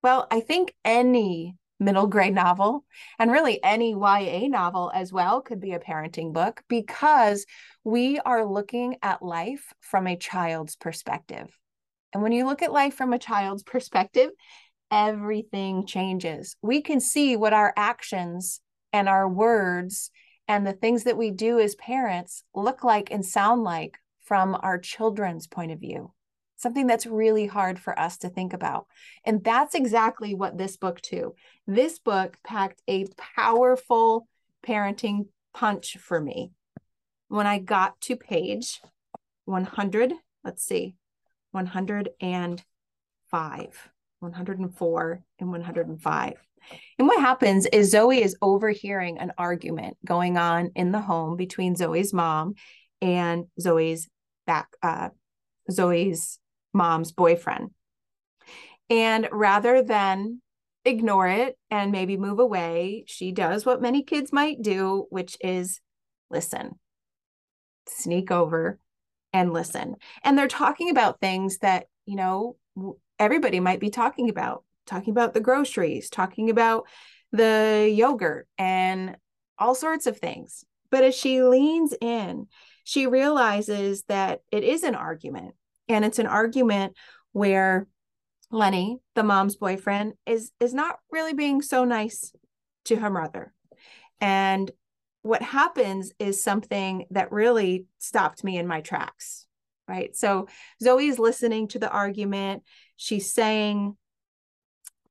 Well, 0.02 0.26
I 0.30 0.40
think 0.40 0.74
any 0.84 1.56
middle 1.80 2.06
grade 2.06 2.34
novel 2.34 2.84
and 3.18 3.30
really 3.30 3.62
any 3.64 3.92
YA 3.92 4.48
novel 4.48 4.92
as 4.94 5.12
well 5.12 5.40
could 5.40 5.60
be 5.60 5.72
a 5.72 5.80
parenting 5.80 6.32
book 6.32 6.62
because 6.68 7.46
we 7.84 8.18
are 8.20 8.44
looking 8.44 8.96
at 9.02 9.22
life 9.22 9.72
from 9.80 10.06
a 10.06 10.16
child's 10.16 10.76
perspective. 10.76 11.50
And 12.12 12.22
when 12.22 12.32
you 12.32 12.44
look 12.44 12.62
at 12.62 12.72
life 12.72 12.94
from 12.94 13.12
a 13.12 13.18
child's 13.18 13.62
perspective, 13.62 14.30
everything 14.90 15.86
changes. 15.86 16.56
We 16.62 16.82
can 16.82 17.00
see 17.00 17.36
what 17.36 17.52
our 17.52 17.72
actions 17.76 18.60
and 18.92 19.08
our 19.08 19.28
words 19.28 20.10
and 20.48 20.66
the 20.66 20.72
things 20.72 21.04
that 21.04 21.16
we 21.16 21.30
do 21.30 21.60
as 21.60 21.76
parents 21.76 22.42
look 22.54 22.82
like 22.82 23.12
and 23.12 23.24
sound 23.24 23.62
like 23.62 23.98
from 24.20 24.58
our 24.62 24.78
children's 24.78 25.46
point 25.46 25.70
of 25.72 25.80
view. 25.80 26.12
Something 26.56 26.86
that's 26.86 27.06
really 27.06 27.46
hard 27.46 27.78
for 27.78 27.98
us 27.98 28.18
to 28.18 28.28
think 28.28 28.52
about. 28.52 28.86
And 29.24 29.42
that's 29.42 29.74
exactly 29.74 30.34
what 30.34 30.58
this 30.58 30.76
book, 30.76 31.00
too. 31.00 31.34
This 31.66 31.98
book 31.98 32.36
packed 32.44 32.82
a 32.86 33.06
powerful 33.36 34.28
parenting 34.66 35.28
punch 35.54 35.96
for 35.98 36.20
me. 36.20 36.52
When 37.28 37.46
I 37.46 37.60
got 37.60 37.98
to 38.02 38.16
page 38.16 38.82
100, 39.46 40.12
let's 40.44 40.62
see, 40.64 40.96
105 41.52 43.90
104, 44.20 45.22
and 45.38 45.50
105. 45.50 46.34
And 46.98 47.08
what 47.08 47.20
happens 47.20 47.66
is 47.66 47.90
Zoe 47.90 48.22
is 48.22 48.36
overhearing 48.42 49.18
an 49.18 49.32
argument 49.38 49.96
going 50.04 50.36
on 50.36 50.70
in 50.74 50.92
the 50.92 51.00
home 51.00 51.36
between 51.36 51.74
Zoe's 51.74 52.12
mom 52.12 52.54
and 53.00 53.46
Zoe's 53.58 54.08
back 54.46 54.68
uh, 54.82 55.08
Zoe's 55.70 56.38
mom's 56.72 57.12
boyfriend. 57.12 57.70
And 58.88 59.28
rather 59.32 59.82
than 59.82 60.42
ignore 60.84 61.28
it 61.28 61.56
and 61.70 61.92
maybe 61.92 62.16
move 62.16 62.38
away, 62.38 63.04
she 63.06 63.32
does 63.32 63.64
what 63.64 63.82
many 63.82 64.02
kids 64.02 64.32
might 64.32 64.60
do, 64.62 65.06
which 65.10 65.36
is 65.40 65.80
listen, 66.30 66.78
sneak 67.88 68.30
over 68.30 68.78
and 69.32 69.52
listen. 69.52 69.96
And 70.22 70.36
they're 70.36 70.48
talking 70.48 70.90
about 70.90 71.20
things 71.20 71.58
that, 71.58 71.86
you 72.06 72.16
know, 72.16 72.56
everybody 73.20 73.60
might 73.60 73.78
be 73.78 73.90
talking 73.90 74.30
about, 74.30 74.64
talking 74.86 75.12
about 75.12 75.34
the 75.34 75.40
groceries, 75.40 76.10
talking 76.10 76.50
about 76.50 76.88
the 77.30 77.92
yogurt 77.94 78.48
and 78.58 79.16
all 79.58 79.74
sorts 79.76 80.06
of 80.06 80.18
things. 80.18 80.64
But 80.90 81.04
as 81.04 81.14
she 81.14 81.42
leans 81.42 81.94
in, 82.00 82.48
she 82.82 83.06
realizes 83.06 84.02
that 84.08 84.40
it 84.50 84.64
is 84.64 84.82
an 84.82 84.96
argument. 84.96 85.54
And 85.88 86.04
it's 86.04 86.18
an 86.18 86.26
argument 86.26 86.96
where 87.32 87.86
Lenny, 88.50 88.98
the 89.14 89.22
mom's 89.22 89.56
boyfriend, 89.56 90.14
is 90.26 90.50
is 90.58 90.74
not 90.74 90.98
really 91.12 91.34
being 91.34 91.62
so 91.62 91.84
nice 91.84 92.32
to 92.86 92.96
her 92.96 93.10
mother. 93.10 93.52
And 94.20 94.70
what 95.22 95.42
happens 95.42 96.12
is 96.18 96.42
something 96.42 97.06
that 97.10 97.30
really 97.30 97.86
stopped 97.98 98.42
me 98.42 98.58
in 98.58 98.66
my 98.66 98.80
tracks. 98.80 99.46
Right. 99.90 100.14
So 100.14 100.46
Zoe's 100.80 101.18
listening 101.18 101.66
to 101.68 101.80
the 101.80 101.90
argument. 101.90 102.62
She's 102.94 103.32
saying, 103.32 103.96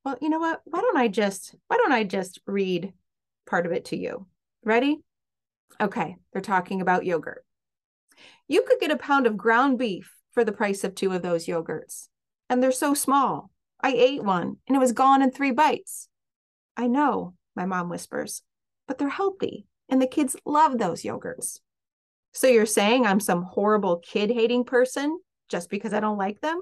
Well, 0.05 0.17
you 0.21 0.29
know 0.29 0.39
what? 0.39 0.61
Why 0.63 0.79
don't 0.79 0.95
I 0.95 1.09
just 1.09 1.53
why 1.67 1.75
don't 1.75 1.91
I 1.91 2.05
just 2.05 2.39
read 2.47 2.93
part 3.45 3.65
of 3.65 3.73
it 3.73 3.85
to 3.85 3.97
you? 3.97 4.25
Ready? 4.63 5.01
Okay, 5.81 6.15
they're 6.31 6.41
talking 6.41 6.79
about 6.79 7.05
yogurt. 7.05 7.43
You 8.47 8.63
could 8.65 8.79
get 8.79 8.89
a 8.89 8.95
pound 8.95 9.27
of 9.27 9.35
ground 9.35 9.77
beef 9.77 10.15
for 10.31 10.45
the 10.45 10.53
price 10.53 10.85
of 10.85 10.95
two 10.95 11.11
of 11.11 11.23
those 11.23 11.45
yogurts 11.45 12.07
and 12.49 12.63
they're 12.63 12.71
so 12.71 12.93
small. 12.93 13.51
I 13.81 13.91
ate 13.91 14.23
one 14.23 14.59
and 14.65 14.77
it 14.77 14.79
was 14.79 14.93
gone 14.93 15.21
in 15.21 15.31
three 15.31 15.51
bites. 15.51 16.07
I 16.77 16.87
know, 16.87 17.33
my 17.53 17.65
mom 17.65 17.89
whispers, 17.89 18.43
but 18.87 18.97
they're 18.97 19.09
healthy 19.09 19.65
and 19.89 20.01
the 20.01 20.07
kids 20.07 20.37
love 20.45 20.77
those 20.77 21.03
yogurts. 21.03 21.59
So 22.33 22.47
you're 22.47 22.65
saying 22.65 23.05
I'm 23.05 23.19
some 23.19 23.43
horrible 23.43 23.97
kid 23.97 24.29
hating 24.29 24.63
person 24.65 25.19
just 25.49 25.69
because 25.69 25.93
I 25.93 25.99
don't 25.99 26.17
like 26.17 26.41
them? 26.41 26.59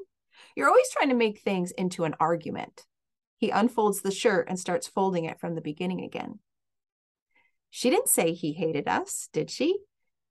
You're 0.56 0.70
always 0.70 0.90
trying 0.92 1.10
to 1.10 1.16
make 1.16 1.42
things 1.42 1.72
into 1.72 2.04
an 2.04 2.16
argument. 2.20 2.86
He 3.38 3.50
unfolds 3.50 4.02
the 4.02 4.12
shirt 4.12 4.48
and 4.50 4.60
starts 4.60 4.88
folding 4.88 5.26
it 5.26 5.40
from 5.40 5.56
the 5.56 5.62
beginning 5.62 6.04
again. 6.04 6.40
She 7.70 7.90
didn't 7.90 8.10
say 8.10 8.34
he 8.34 8.54
hated 8.54 8.88
us, 8.88 9.30
did 9.34 9.52
she? 9.52 9.78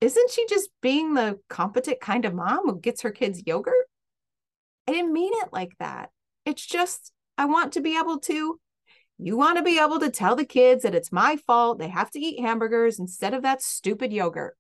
Isn't 0.01 0.31
she 0.31 0.47
just 0.47 0.71
being 0.83 1.15
the 1.15 1.39
competent 1.49 2.01
kind 2.01 2.25
of 2.25 2.35
mom 2.35 2.69
who 2.69 2.81
gets 2.81 3.03
her 3.03 3.11
kids 3.11 3.43
yogurt? 3.47 3.87
I 4.89 4.93
didn't 4.93 5.13
mean 5.13 5.33
it 5.35 5.53
like 5.53 5.73
that. 5.79 6.11
It's 6.45 6.65
just, 6.65 7.13
I 7.39 7.47
want 7.47 7.73
to 7.75 7.81
be 7.81 7.99
able 7.99 8.19
to. 8.21 8.61
You 9.19 9.37
want 9.37 9.57
to 9.57 9.65
be 9.65 9.79
able 9.79 9.99
to 10.01 10.11
tell 10.11 10.37
the 10.37 10.45
kids 10.45 10.83
that 10.83 10.95
it's 10.95 11.13
my 11.13 11.37
fault. 11.37 11.79
They 11.79 11.89
have 11.89 12.11
to 12.11 12.21
eat 12.21 12.41
hamburgers 12.41 12.99
instead 12.99 13.33
of 13.33 13.43
that 13.43 13.63
stupid 13.63 14.13
yogurt. 14.13 14.57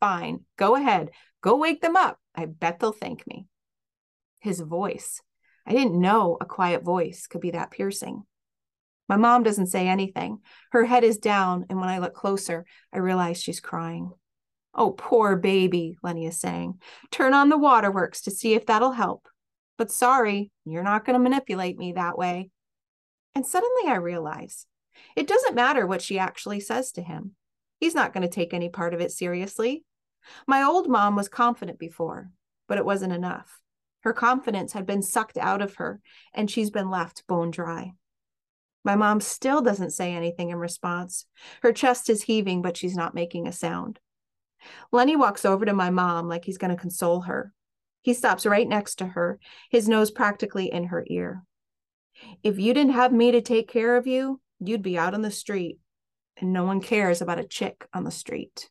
Fine, 0.00 0.40
go 0.56 0.74
ahead. 0.76 1.10
Go 1.42 1.56
wake 1.56 1.80
them 1.80 1.96
up. 1.96 2.18
I 2.34 2.46
bet 2.46 2.80
they'll 2.80 2.92
thank 2.92 3.26
me. 3.26 3.46
His 4.40 4.60
voice. 4.60 5.20
I 5.66 5.72
didn't 5.72 6.00
know 6.00 6.38
a 6.40 6.46
quiet 6.46 6.82
voice 6.82 7.26
could 7.26 7.40
be 7.40 7.50
that 7.52 7.70
piercing. 7.70 8.22
My 9.08 9.16
mom 9.16 9.42
doesn't 9.42 9.66
say 9.66 9.88
anything. 9.88 10.38
Her 10.72 10.84
head 10.84 11.04
is 11.04 11.18
down, 11.18 11.66
and 11.68 11.78
when 11.80 11.88
I 11.88 11.98
look 11.98 12.14
closer, 12.14 12.64
I 12.92 12.98
realize 12.98 13.42
she's 13.42 13.60
crying. 13.60 14.12
Oh, 14.74 14.92
poor 14.92 15.36
baby, 15.36 15.96
Lenny 16.02 16.26
is 16.26 16.38
saying. 16.38 16.80
Turn 17.10 17.34
on 17.34 17.48
the 17.48 17.58
waterworks 17.58 18.22
to 18.22 18.30
see 18.30 18.54
if 18.54 18.66
that'll 18.66 18.92
help. 18.92 19.28
But 19.76 19.90
sorry, 19.90 20.52
you're 20.64 20.84
not 20.84 21.04
going 21.04 21.14
to 21.14 21.22
manipulate 21.22 21.76
me 21.76 21.92
that 21.92 22.16
way. 22.16 22.50
And 23.34 23.44
suddenly 23.44 23.88
I 23.88 23.96
realize 23.96 24.66
it 25.16 25.26
doesn't 25.26 25.54
matter 25.54 25.86
what 25.86 26.02
she 26.02 26.18
actually 26.18 26.60
says 26.60 26.92
to 26.92 27.02
him. 27.02 27.34
He's 27.80 27.94
not 27.94 28.12
going 28.12 28.22
to 28.22 28.28
take 28.28 28.54
any 28.54 28.68
part 28.68 28.94
of 28.94 29.00
it 29.00 29.10
seriously. 29.10 29.84
My 30.46 30.62
old 30.62 30.88
mom 30.88 31.16
was 31.16 31.28
confident 31.28 31.78
before, 31.78 32.30
but 32.68 32.78
it 32.78 32.84
wasn't 32.84 33.14
enough. 33.14 33.58
Her 34.00 34.12
confidence 34.12 34.72
had 34.72 34.86
been 34.86 35.02
sucked 35.02 35.36
out 35.36 35.62
of 35.62 35.76
her, 35.76 36.00
and 36.32 36.50
she's 36.50 36.70
been 36.70 36.90
left 36.90 37.26
bone 37.26 37.50
dry. 37.50 37.94
My 38.84 38.96
mom 38.96 39.20
still 39.20 39.60
doesn't 39.60 39.90
say 39.90 40.14
anything 40.14 40.50
in 40.50 40.56
response. 40.56 41.26
Her 41.62 41.72
chest 41.72 42.08
is 42.08 42.22
heaving, 42.22 42.62
but 42.62 42.76
she's 42.76 42.96
not 42.96 43.14
making 43.14 43.46
a 43.46 43.52
sound. 43.52 43.98
Lenny 44.92 45.16
walks 45.16 45.44
over 45.44 45.64
to 45.64 45.74
my 45.74 45.90
mom 45.90 46.28
like 46.28 46.44
he's 46.44 46.58
going 46.58 46.74
to 46.74 46.80
console 46.80 47.22
her. 47.22 47.52
He 48.02 48.14
stops 48.14 48.46
right 48.46 48.66
next 48.66 48.96
to 48.96 49.06
her, 49.06 49.38
his 49.70 49.88
nose 49.88 50.10
practically 50.10 50.72
in 50.72 50.84
her 50.84 51.04
ear. 51.08 51.44
If 52.42 52.58
you 52.58 52.72
didn't 52.72 52.92
have 52.92 53.12
me 53.12 53.32
to 53.32 53.40
take 53.40 53.68
care 53.68 53.96
of 53.96 54.06
you, 54.06 54.40
you'd 54.58 54.82
be 54.82 54.98
out 54.98 55.14
on 55.14 55.22
the 55.22 55.30
street, 55.30 55.78
and 56.40 56.52
no 56.52 56.64
one 56.64 56.80
cares 56.80 57.20
about 57.20 57.38
a 57.38 57.44
chick 57.44 57.86
on 57.92 58.04
the 58.04 58.10
street. 58.10 58.68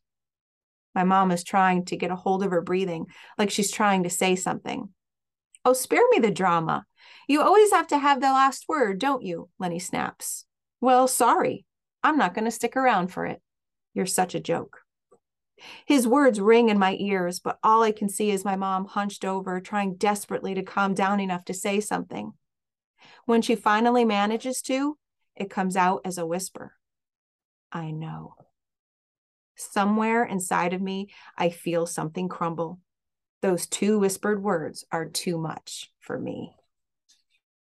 My 0.95 1.03
mom 1.03 1.31
is 1.31 1.43
trying 1.43 1.85
to 1.85 1.97
get 1.97 2.11
a 2.11 2.15
hold 2.15 2.43
of 2.43 2.51
her 2.51 2.61
breathing, 2.61 3.05
like 3.37 3.51
she's 3.51 3.71
trying 3.71 4.03
to 4.03 4.09
say 4.09 4.35
something. 4.35 4.89
Oh, 5.63 5.73
spare 5.73 6.03
me 6.09 6.19
the 6.19 6.31
drama. 6.31 6.85
You 7.27 7.41
always 7.41 7.71
have 7.71 7.87
to 7.87 7.99
have 7.99 8.21
the 8.21 8.27
last 8.27 8.65
word, 8.67 8.99
don't 8.99 9.23
you? 9.23 9.49
Lenny 9.59 9.79
snaps. 9.79 10.45
Well, 10.81 11.07
sorry. 11.07 11.65
I'm 12.03 12.17
not 12.17 12.33
going 12.33 12.45
to 12.45 12.51
stick 12.51 12.75
around 12.75 13.09
for 13.09 13.25
it. 13.25 13.41
You're 13.93 14.05
such 14.05 14.33
a 14.33 14.39
joke. 14.39 14.79
His 15.85 16.07
words 16.07 16.39
ring 16.39 16.69
in 16.69 16.79
my 16.79 16.95
ears, 16.99 17.39
but 17.39 17.59
all 17.61 17.83
I 17.83 17.91
can 17.91 18.07
see 18.07 18.31
is 18.31 18.45
my 18.45 18.55
mom 18.55 18.85
hunched 18.85 19.25
over, 19.25 19.59
trying 19.59 19.95
desperately 19.95 20.55
to 20.55 20.63
calm 20.63 20.93
down 20.93 21.19
enough 21.19 21.43
to 21.45 21.53
say 21.53 21.81
something. 21.81 22.31
When 23.25 23.41
she 23.41 23.55
finally 23.55 24.05
manages 24.05 24.61
to, 24.63 24.97
it 25.35 25.49
comes 25.49 25.75
out 25.75 26.01
as 26.05 26.17
a 26.17 26.25
whisper 26.25 26.73
I 27.71 27.91
know. 27.91 28.35
Somewhere 29.55 30.23
inside 30.23 30.73
of 30.73 30.81
me, 30.81 31.09
I 31.37 31.49
feel 31.49 31.85
something 31.85 32.29
crumble. 32.29 32.79
Those 33.41 33.67
two 33.67 33.99
whispered 33.99 34.41
words 34.41 34.85
are 34.91 35.05
too 35.05 35.37
much 35.37 35.91
for 35.99 36.17
me. 36.19 36.55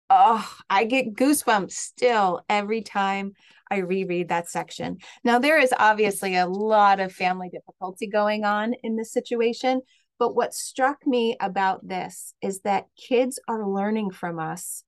Oh, 0.10 0.46
I 0.70 0.84
get 0.84 1.14
goosebumps 1.14 1.72
still 1.72 2.44
every 2.50 2.82
time 2.82 3.34
I 3.70 3.78
reread 3.78 4.28
that 4.28 4.50
section. 4.50 4.98
Now, 5.24 5.40
there 5.40 5.58
is 5.58 5.74
obviously 5.78 6.36
a 6.36 6.48
lot 6.48 7.00
of 7.00 7.14
family 7.14 7.50
difficulty 7.50 8.08
going 8.08 8.44
on 8.44 8.74
in 8.84 8.98
this 8.98 9.14
situation, 9.14 9.82
but 10.20 10.36
what 10.36 10.54
struck 10.54 11.08
me 11.08 11.38
about 11.40 11.88
this 11.88 12.34
is 12.42 12.60
that 12.62 12.88
kids 12.98 13.40
are 13.48 13.66
learning 13.66 14.12
from 14.12 14.38
us 14.38 14.84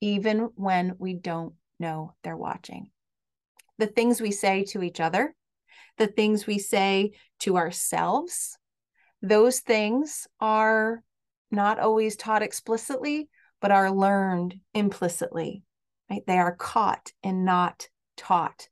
even 0.00 0.50
when 0.56 0.96
we 0.98 1.14
don't 1.14 1.54
know 1.78 2.14
they're 2.24 2.36
watching. 2.36 2.90
The 3.78 3.86
things 3.86 4.20
we 4.20 4.30
say 4.30 4.64
to 4.64 4.82
each 4.82 5.00
other, 5.00 5.34
the 5.98 6.06
things 6.06 6.46
we 6.46 6.58
say 6.58 7.12
to 7.40 7.56
ourselves, 7.56 8.56
those 9.22 9.60
things 9.60 10.26
are 10.40 11.02
not 11.50 11.78
always 11.78 12.16
taught 12.16 12.42
explicitly, 12.42 13.28
but 13.60 13.70
are 13.70 13.90
learned 13.90 14.58
implicitly. 14.74 15.62
Right? 16.10 16.22
They 16.26 16.38
are 16.38 16.54
caught 16.54 17.12
and 17.22 17.44
not 17.44 17.88
taught 18.16 18.68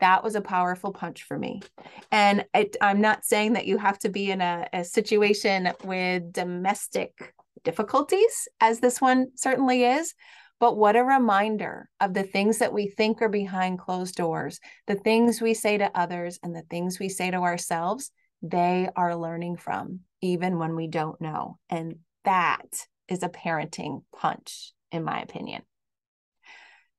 that 0.00 0.22
was 0.22 0.34
a 0.34 0.40
powerful 0.40 0.92
punch 0.92 1.22
for 1.22 1.38
me. 1.38 1.62
And 2.10 2.44
it, 2.52 2.76
I'm 2.80 3.00
not 3.00 3.24
saying 3.24 3.54
that 3.54 3.66
you 3.66 3.78
have 3.78 3.98
to 4.00 4.08
be 4.08 4.30
in 4.30 4.40
a, 4.40 4.68
a, 4.72 4.84
situation 4.84 5.70
with 5.82 6.32
domestic 6.32 7.32
difficulties, 7.62 8.48
as 8.60 8.80
this 8.80 9.00
one 9.00 9.28
certainly 9.36 9.84
is. 9.84 10.14
But 10.60 10.76
what 10.76 10.96
a 10.96 11.04
reminder 11.04 11.88
of 12.00 12.14
the 12.14 12.22
things 12.22 12.58
that 12.58 12.72
we 12.72 12.86
think 12.86 13.20
are 13.20 13.28
behind 13.28 13.78
closed 13.78 14.14
doors, 14.14 14.60
the 14.86 14.94
things 14.94 15.40
we 15.40 15.52
say 15.52 15.78
to 15.78 15.90
others, 15.98 16.38
and 16.42 16.54
the 16.54 16.64
things 16.70 16.98
we 16.98 17.08
say 17.08 17.30
to 17.30 17.38
ourselves, 17.38 18.10
they 18.40 18.88
are 18.96 19.16
learning 19.16 19.56
from, 19.56 20.00
even 20.20 20.58
when 20.58 20.76
we 20.76 20.86
don't 20.86 21.20
know. 21.20 21.58
And 21.68 21.96
that 22.24 22.66
is 23.08 23.22
a 23.22 23.28
parenting 23.28 24.04
punch, 24.14 24.72
in 24.92 25.04
my 25.04 25.20
opinion. 25.20 25.62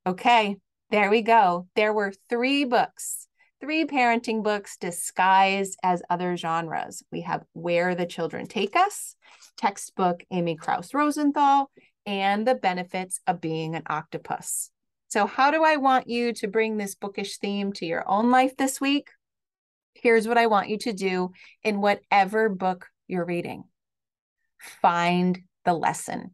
Okay, 0.06 0.58
there 0.92 1.10
we 1.10 1.22
go. 1.22 1.68
There 1.76 1.94
were 1.94 2.14
three 2.30 2.66
books, 2.66 3.28
three 3.60 3.86
parenting 3.86 4.44
books 4.44 4.78
disguised 4.78 5.78
as 5.82 6.04
other 6.10 6.38
genres. 6.38 7.04
We 7.12 7.22
have 7.22 7.44
Where 7.54 7.96
the 7.96 8.06
Children 8.06 8.46
Take 8.48 8.76
Us, 8.76 9.16
textbook 9.58 10.24
Amy 10.30 10.58
Krouse 10.58 10.94
Rosenthal, 10.94 11.72
and 12.06 12.48
The 12.48 12.56
Benefits 12.56 13.20
of 13.28 13.42
Being 13.42 13.76
an 13.76 13.84
Octopus. 13.88 14.72
So, 15.08 15.28
how 15.28 15.52
do 15.52 15.64
I 15.64 15.78
want 15.78 16.08
you 16.08 16.34
to 16.34 16.48
bring 16.48 16.78
this 16.78 16.96
bookish 16.96 17.38
theme 17.38 17.72
to 17.74 17.86
your 17.86 18.08
own 18.08 18.32
life 18.32 18.58
this 18.58 18.82
week? 18.82 19.10
Here's 19.94 20.28
what 20.28 20.38
I 20.38 20.48
want 20.48 20.70
you 20.70 20.78
to 20.80 20.94
do 20.94 21.32
in 21.64 21.82
whatever 21.82 22.50
book 22.50 22.88
you're 23.08 23.26
reading 23.26 23.64
find 24.82 25.40
the 25.64 25.74
lesson. 25.74 26.32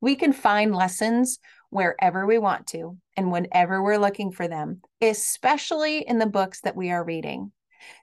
We 0.00 0.16
can 0.16 0.32
find 0.32 0.74
lessons 0.74 1.38
wherever 1.70 2.26
we 2.26 2.38
want 2.38 2.66
to 2.68 2.96
and 3.16 3.30
whenever 3.30 3.82
we're 3.82 3.98
looking 3.98 4.32
for 4.32 4.48
them, 4.48 4.80
especially 5.00 5.98
in 6.06 6.18
the 6.18 6.26
books 6.26 6.60
that 6.62 6.76
we 6.76 6.90
are 6.90 7.04
reading. 7.04 7.52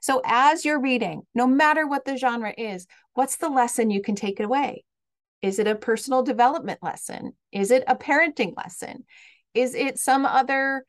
So, 0.02 0.20
as 0.24 0.64
you're 0.64 0.80
reading, 0.80 1.22
no 1.34 1.46
matter 1.46 1.86
what 1.86 2.04
the 2.04 2.16
genre 2.16 2.52
is, 2.56 2.86
what's 3.14 3.36
the 3.36 3.48
lesson 3.48 3.90
you 3.90 4.02
can 4.02 4.14
take 4.14 4.40
away? 4.40 4.84
Is 5.42 5.58
it 5.58 5.68
a 5.68 5.74
personal 5.74 6.22
development 6.22 6.80
lesson? 6.82 7.32
Is 7.52 7.70
it 7.70 7.84
a 7.86 7.96
parenting 7.96 8.54
lesson? 8.56 9.04
Is 9.54 9.74
it 9.74 9.98
some 9.98 10.26
other 10.26 10.84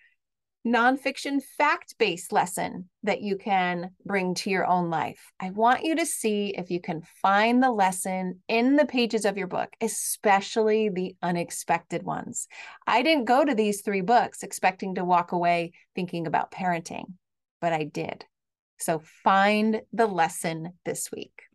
nonfiction 0.66 1.42
fact 1.58 1.96
based 1.98 2.32
lesson 2.32 2.90
that 3.04 3.22
you 3.22 3.38
can 3.38 3.92
bring 4.06 4.34
to 4.36 4.50
your 4.50 4.66
own 4.66 4.90
life. 4.90 5.32
I 5.40 5.52
want 5.52 5.84
you 5.84 5.96
to 5.96 6.06
see 6.06 6.54
if 6.58 6.70
you 6.70 6.82
can 6.82 7.02
find 7.22 7.62
the 7.64 7.72
lesson 7.72 8.42
in 8.48 8.76
the 8.76 8.86
pages 8.86 9.26
of 9.26 9.38
your 9.38 9.48
book, 9.48 9.70
especially 9.82 10.90
the 10.90 11.16
unexpected 11.22 12.04
ones. 12.04 12.48
I 12.86 13.02
didn't 13.02 13.26
go 13.26 13.44
to 13.44 13.56
these 13.56 13.82
three 13.82 14.02
books 14.02 14.44
expecting 14.44 14.96
to 14.96 15.06
walk 15.06 15.32
away 15.32 15.72
thinking 15.96 16.28
about 16.28 16.52
parenting, 16.52 17.14
but 17.62 17.74
I 17.74 17.84
did. 17.84 18.26
So 18.78 19.02
find 19.24 19.82
the 19.94 20.08
lesson 20.08 20.74
this 20.86 21.10
week. 21.12 21.49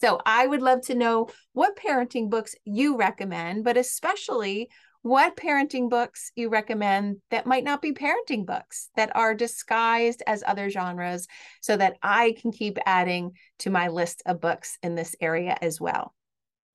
So 0.00 0.20
I 0.26 0.46
would 0.46 0.62
love 0.62 0.82
to 0.82 0.94
know 0.94 1.28
what 1.52 1.76
parenting 1.76 2.28
books 2.28 2.54
you 2.64 2.96
recommend, 2.96 3.64
but 3.64 3.76
especially 3.76 4.68
what 5.02 5.36
parenting 5.36 5.88
books 5.88 6.32
you 6.34 6.48
recommend 6.48 7.18
that 7.30 7.46
might 7.46 7.62
not 7.62 7.80
be 7.80 7.92
parenting 7.92 8.44
books 8.44 8.90
that 8.96 9.14
are 9.14 9.34
disguised 9.34 10.22
as 10.26 10.42
other 10.44 10.68
genres 10.68 11.28
so 11.60 11.76
that 11.76 11.96
I 12.02 12.34
can 12.40 12.50
keep 12.50 12.76
adding 12.84 13.32
to 13.60 13.70
my 13.70 13.88
list 13.88 14.22
of 14.26 14.40
books 14.40 14.78
in 14.82 14.96
this 14.96 15.14
area 15.20 15.56
as 15.62 15.80
well. 15.80 16.12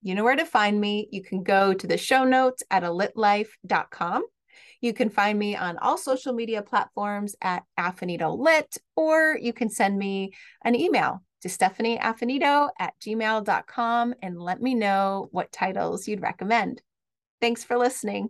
You 0.01 0.15
know 0.15 0.23
where 0.23 0.35
to 0.35 0.45
find 0.45 0.79
me. 0.79 1.09
You 1.11 1.21
can 1.21 1.43
go 1.43 1.73
to 1.73 1.85
the 1.85 1.97
show 1.97 2.23
notes 2.23 2.63
at 2.71 2.83
alitlife.com. 2.83 4.23
You 4.79 4.93
can 4.93 5.09
find 5.09 5.37
me 5.37 5.55
on 5.55 5.77
all 5.77 5.97
social 5.97 6.33
media 6.33 6.63
platforms 6.63 7.35
at 7.41 7.63
Affinito 7.77 8.35
Lit, 8.37 8.77
or 8.95 9.37
you 9.39 9.53
can 9.53 9.69
send 9.69 9.97
me 9.97 10.31
an 10.63 10.73
email 10.73 11.21
to 11.41 11.49
Stephanie 11.49 11.97
stephanieaffinito 11.97 12.69
at 12.79 12.93
gmail.com 12.99 14.15
and 14.21 14.41
let 14.41 14.61
me 14.61 14.75
know 14.75 15.29
what 15.31 15.51
titles 15.51 16.07
you'd 16.07 16.21
recommend. 16.21 16.81
Thanks 17.39 17.63
for 17.63 17.77
listening. 17.77 18.29